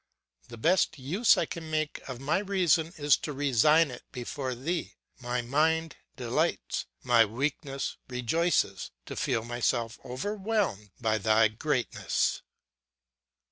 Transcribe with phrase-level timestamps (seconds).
[0.47, 4.95] The best use I can make of my reason is to resign it before thee;
[5.19, 12.41] my mind delights, my weakness rejoices, to feel myself overwhelmed by thy greatness."